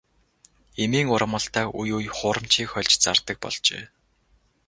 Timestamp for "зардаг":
3.05-3.37